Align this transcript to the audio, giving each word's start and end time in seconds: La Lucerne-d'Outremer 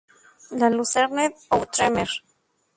La 0.59 0.71
Lucerne-d'Outremer 0.71 2.09